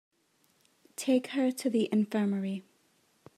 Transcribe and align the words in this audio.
Take 0.95 1.27
her 1.27 1.51
to 1.51 1.69
the 1.69 1.87
infirmary. 1.91 2.63